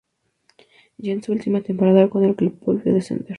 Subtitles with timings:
[0.97, 3.29] Ya en su última temporada con el club volvió a descender.